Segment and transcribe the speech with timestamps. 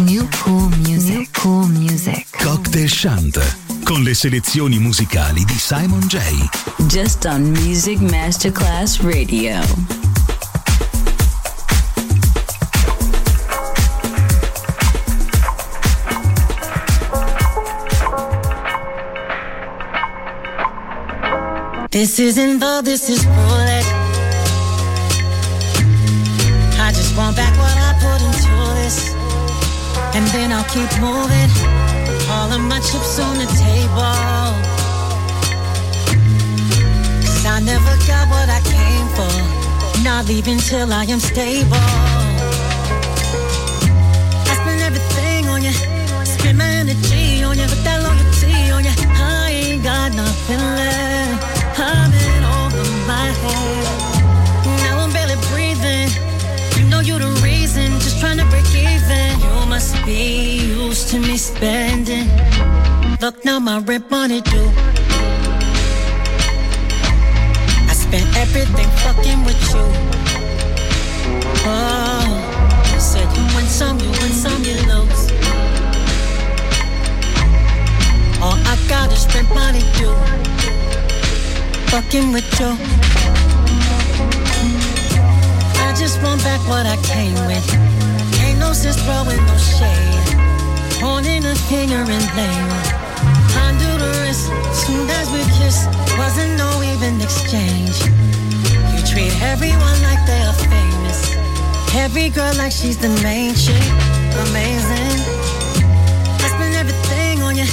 [0.00, 1.16] New Cool Music.
[1.16, 2.26] New Cool Music.
[2.42, 6.18] Cocktail Shant con le selezioni musicali di Simon J.
[6.86, 9.60] Just on Music Masterclass Radio.
[21.90, 23.73] This isn't love, this is bullet.
[30.34, 31.50] Then I'll keep moving.
[32.28, 34.18] All of my chips on the table.
[37.22, 40.02] Cause I never got what I came for.
[40.02, 41.86] Not leaving till I am stable.
[44.50, 45.70] I spend everything on you.
[46.24, 47.66] Spend my energy on you.
[47.66, 48.94] Put that loyalty on you.
[49.14, 51.78] I ain't got nothing left.
[51.78, 53.83] I'm in over my head.
[57.04, 57.92] You the reason.
[58.00, 59.38] Just trying to break even.
[59.38, 62.26] You must be used to me spending.
[63.20, 64.70] Look now, my rent money due.
[67.90, 69.84] I spent everything fucking with you.
[71.66, 72.24] Oh,
[72.90, 75.30] you said you win some, you win some, you lose.
[78.40, 80.16] All I got is rent money due.
[81.90, 83.03] Fucking with you.
[86.04, 87.64] Just want back what I came with.
[88.44, 90.28] Ain't no sense throwing no shade.
[91.00, 92.72] Pointing a finger and blame.
[93.56, 94.40] Honduras,
[94.84, 95.88] soon as we kiss,
[96.20, 97.96] wasn't no even exchange.
[98.92, 101.20] You treat everyone like they're famous.
[101.96, 103.88] Every girl like she's the main chick.
[104.48, 105.16] Amazing.
[106.44, 107.68] I spend everything on you.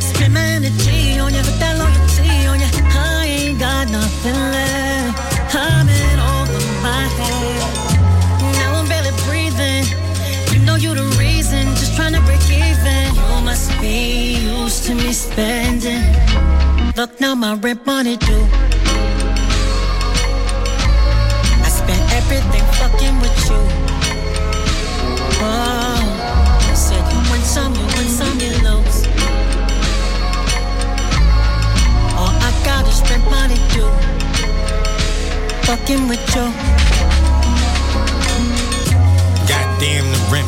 [0.00, 1.42] Spend my energy on you.
[1.48, 2.70] Put that loyalty on you.
[2.98, 5.54] I ain't got nothing left.
[5.54, 5.95] I'm
[10.76, 11.66] know you're the reason.
[11.76, 13.14] Just trying to break even.
[13.14, 16.04] You must be used to me spending.
[16.96, 18.46] Look now, my rent money due.
[21.64, 23.62] I spent everything fucking with you.
[25.48, 28.98] Oh, said you win some, you win some, you lose.
[32.18, 33.92] All I got is rent money due.
[35.66, 36.65] Fucking with you.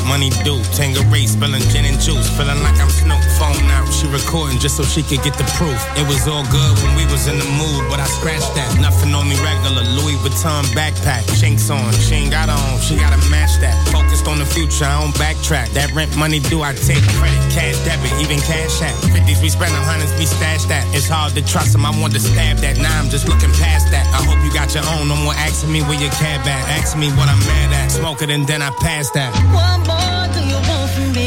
[0.08, 0.64] Money due.
[0.72, 2.26] Tanqueray spilling gin and juice.
[2.32, 3.20] Feeling like I'm Snoop.
[3.36, 5.76] Phone out, she recording just so she could get the proof.
[6.00, 8.72] It was all good when we was in the mood, but I scratched that.
[8.80, 9.84] Nothing on me regular.
[9.84, 11.28] Louis Vuitton backpack.
[11.38, 11.92] Chinks on.
[12.00, 12.80] She ain't got on.
[12.80, 13.76] She gotta match that.
[13.92, 15.70] Focused on the future, I don't backtrack.
[15.76, 17.38] That rent money due, I take credit.
[17.52, 18.96] Cash debit, even cash app.
[19.12, 20.88] 50s, we spend hundreds, we stash that.
[20.96, 21.84] It's hard to trust him.
[21.84, 22.78] I want to stab that.
[22.78, 24.08] Now I'm just looking past that.
[24.16, 25.08] I hope you got your own.
[25.08, 26.62] No more asking me where your cab at.
[26.80, 27.90] Asking me what I'm mad at.
[27.92, 29.30] Smoke it and then I pass that.
[29.52, 31.26] What more do you want from me?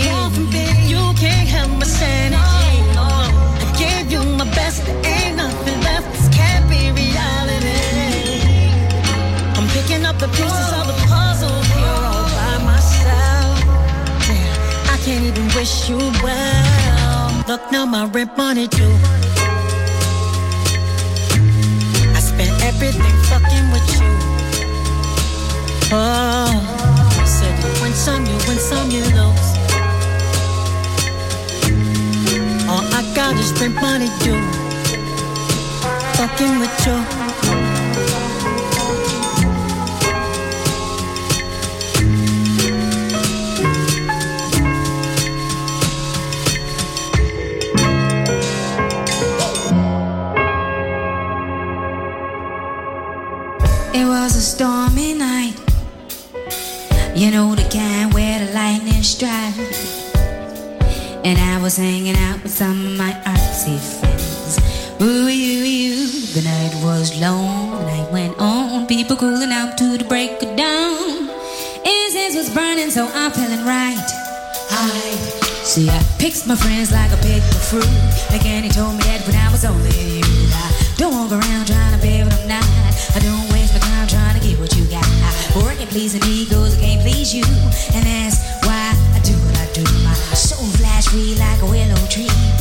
[0.93, 2.37] You can't have my sanity.
[3.63, 6.07] I gave you my best, ain't nothing left.
[6.13, 7.79] This can't be reality.
[9.57, 13.55] I'm picking up the pieces of the puzzle here all by myself.
[14.27, 17.43] Damn, I can't even wish you well.
[17.47, 18.97] Look now, my rent money due.
[22.17, 24.01] I spent everything fucking with you.
[25.93, 26.80] Oh,
[27.91, 29.49] win some, you win some, you lose.
[32.69, 34.39] All I got is rent money due.
[36.15, 36.97] Fucking with you.
[53.93, 55.30] It was a stormy night.
[57.31, 60.11] You know the kind where the lightning strikes.
[61.23, 64.59] And I was hanging out with some of my artsy friends.
[65.01, 65.31] Ooh.
[66.35, 68.85] The night was long, the night went on.
[68.85, 71.29] People cooling out to the break of dawn.
[71.87, 74.09] Incense was burning, so I'm feeling right.
[74.71, 74.89] I
[75.63, 77.87] see, I picked my friends like I picked the fruit.
[78.29, 80.51] Like Annie told me that when I was only you.
[80.51, 82.67] I don't walk around trying to be what I'm not.
[83.15, 85.20] I don't waste my time trying to get what you got.
[85.53, 87.43] For it can please amigos, it can't please you.
[87.93, 89.83] And that's why I do what I do.
[90.03, 92.60] My soul flash free like a willow tree.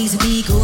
[0.00, 0.59] please be good.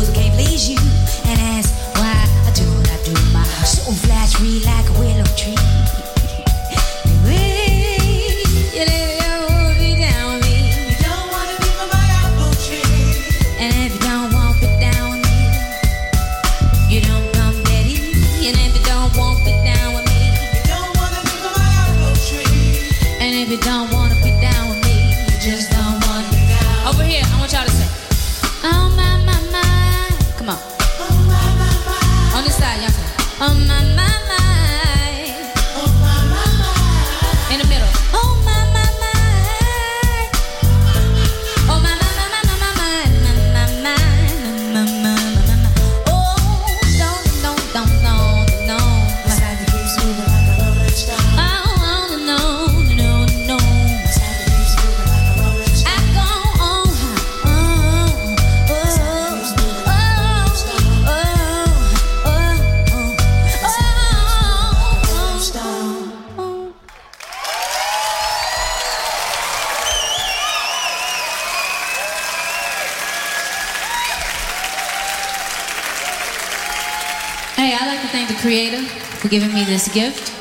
[79.26, 80.32] for giving me this gift.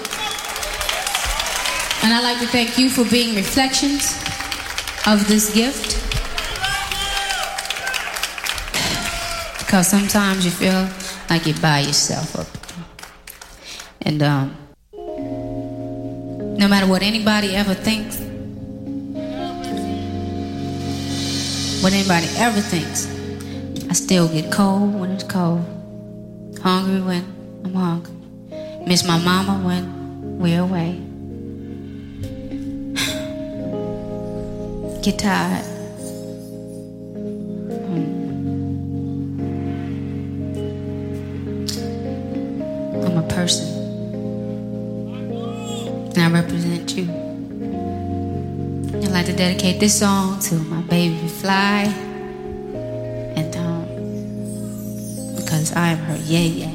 [2.03, 4.13] And I'd like to thank you for being reflections
[5.07, 5.95] of this gift.
[9.57, 10.87] Because sometimes you feel
[11.31, 12.47] like you buy yourself up.
[14.03, 14.55] And um,
[16.59, 18.19] no matter what anybody ever thinks,
[21.81, 23.07] what anybody ever thinks,
[23.89, 25.65] I still get cold when it's cold,
[26.61, 27.25] hungry when
[27.63, 28.14] I'm hungry
[28.85, 30.95] miss my mama when we're away.
[35.01, 35.65] Get tired.
[37.85, 38.23] Hmm.
[43.03, 43.65] I'm a person,
[46.15, 47.09] and I represent you.
[49.01, 51.85] I'd like to dedicate this song to my baby fly,
[53.35, 53.85] and um,
[55.37, 56.74] because I am her yeah yeah.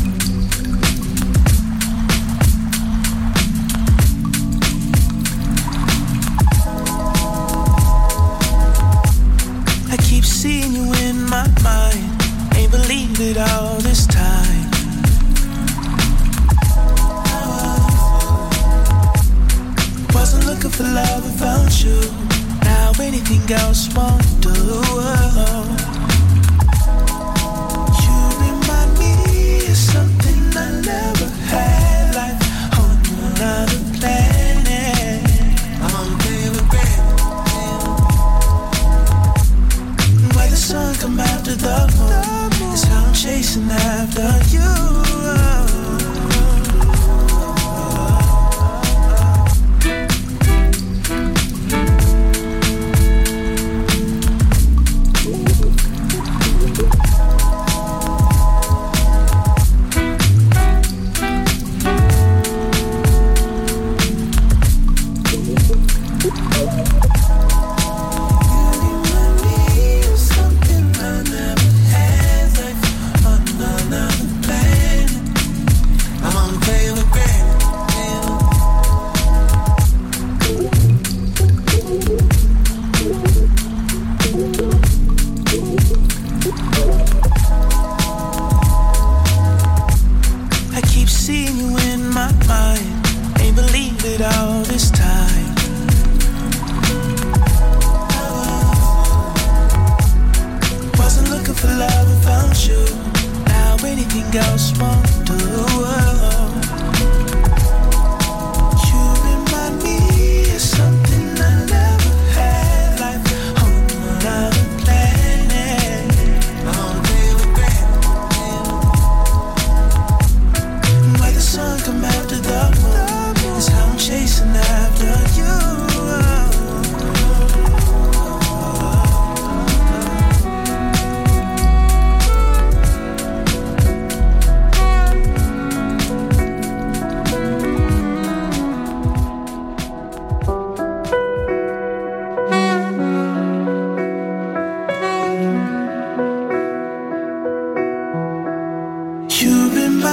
[10.21, 12.21] keep seeing you in my mind.
[12.55, 14.69] Ain't believed it all this time.
[20.13, 21.99] Wasn't looking for love, found you.
[22.63, 26.00] Now anything else won't do.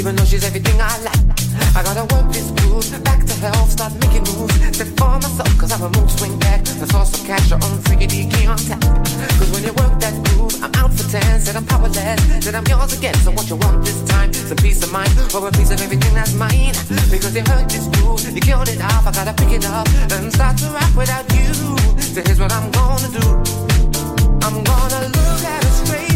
[0.00, 1.20] even though she's everything I like.
[1.76, 4.56] I gotta work this groove back to health, start making moves.
[4.72, 6.64] Step for myself, cause I'm a move swing back.
[6.80, 8.80] That's also cash your own freaky key on tap.
[8.80, 12.64] Cause when you work that groove, I'm out for 10, said I'm powerless, said I'm
[12.64, 13.14] yours again.
[13.20, 14.32] So what you want this time?
[14.32, 16.72] Some peace of mind, or a piece of everything that's mine.
[17.12, 19.04] Because you heard this groove, you killed it off.
[19.06, 19.86] I gotta pick it up
[20.16, 21.52] and start to rap without you.
[22.00, 23.26] So here's what I'm gonna do.
[24.48, 26.09] I'm gonna look at her straight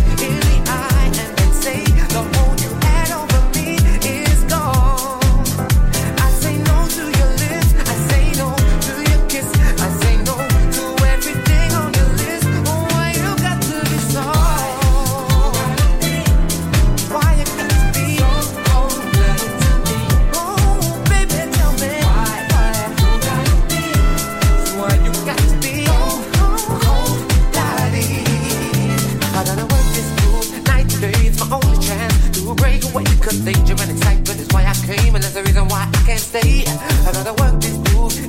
[33.41, 36.65] danger and excitement is why I came, and that's the reason why I can't stay.
[36.67, 37.77] I gotta work this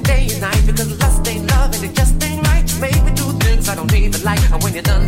[0.04, 2.66] day and night because lust ain't love and it just ain't right.
[2.80, 5.08] Make me do things I don't even like, and when you're done,